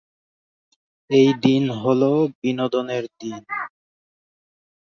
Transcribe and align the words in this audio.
এই 1.09 1.29
দিন 1.43 1.63
হল 1.81 2.01
বিনোদনের 2.41 3.03
দিন। 3.19 3.41